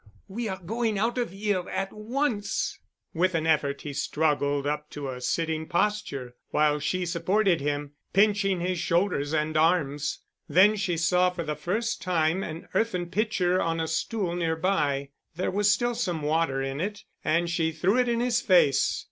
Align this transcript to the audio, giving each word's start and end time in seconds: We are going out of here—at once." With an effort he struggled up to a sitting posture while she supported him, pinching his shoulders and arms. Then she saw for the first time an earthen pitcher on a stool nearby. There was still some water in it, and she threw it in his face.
We 0.27 0.47
are 0.47 0.57
going 0.59 0.97
out 0.97 1.19
of 1.19 1.29
here—at 1.29 1.93
once." 1.93 2.79
With 3.13 3.35
an 3.35 3.45
effort 3.45 3.81
he 3.83 3.93
struggled 3.93 4.65
up 4.65 4.89
to 4.89 5.09
a 5.09 5.21
sitting 5.21 5.67
posture 5.67 6.33
while 6.49 6.79
she 6.79 7.05
supported 7.05 7.61
him, 7.61 7.91
pinching 8.11 8.61
his 8.61 8.79
shoulders 8.79 9.31
and 9.31 9.55
arms. 9.55 10.21
Then 10.49 10.75
she 10.75 10.97
saw 10.97 11.29
for 11.29 11.43
the 11.43 11.55
first 11.55 12.01
time 12.01 12.41
an 12.41 12.67
earthen 12.73 13.11
pitcher 13.11 13.61
on 13.61 13.79
a 13.79 13.87
stool 13.87 14.35
nearby. 14.35 15.09
There 15.35 15.51
was 15.51 15.71
still 15.71 15.93
some 15.93 16.23
water 16.23 16.63
in 16.63 16.81
it, 16.81 17.03
and 17.23 17.47
she 17.47 17.71
threw 17.71 17.99
it 17.99 18.09
in 18.09 18.21
his 18.21 18.41
face. 18.41 18.99